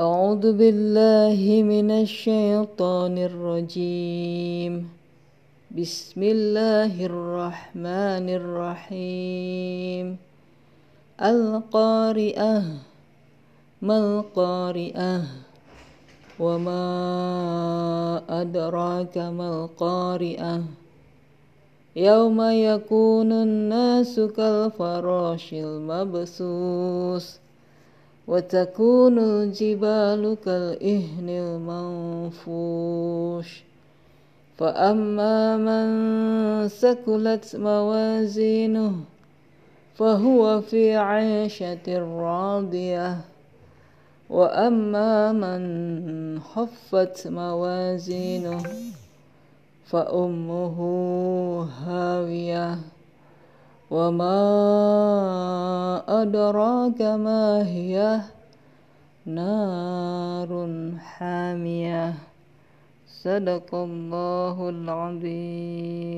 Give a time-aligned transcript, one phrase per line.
[0.00, 4.88] أعوذ بالله من الشيطان الرجيم.
[5.70, 10.16] بسم الله الرحمن الرحيم.
[11.22, 12.62] القارئة
[13.82, 15.22] ما القارئة؟
[16.40, 16.82] وما
[18.28, 20.62] أدراك ما القارئة؟
[21.96, 27.43] يوم يكون الناس كالفراش المبثوث
[28.28, 31.28] وتكون الجبال كالإهن
[32.38, 33.64] المنفوش.
[34.58, 38.92] فأما من ثقلت موازينه
[39.94, 43.20] فهو في عيشة راضية.
[44.30, 48.62] وأما من خفت موازينه
[49.84, 50.78] فأمه
[51.86, 52.78] هاوية.
[53.94, 54.40] وما
[56.22, 58.20] أدراك ما هي
[59.26, 60.50] نار
[60.98, 62.14] حامية
[63.06, 66.13] صدق الله العظيم